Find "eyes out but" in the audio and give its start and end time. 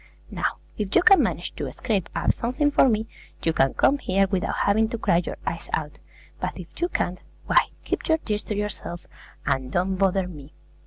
5.45-6.57